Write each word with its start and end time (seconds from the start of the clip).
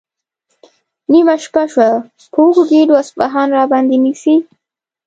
نیمه 1.11 1.35
شپه 1.43 1.63
شوه، 1.71 1.89
په 2.31 2.37
وږو 2.43 2.63
ګېډو 2.69 2.93
اصفهان 3.01 3.47
راباندې 3.57 3.97
نیسي؟ 4.03 4.35